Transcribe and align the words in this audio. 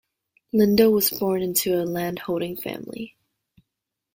Lindo 0.51 0.89
was 0.91 1.11
born 1.11 1.43
into 1.43 1.79
a 1.79 1.85
landholding 1.85 2.55
family. 2.57 3.15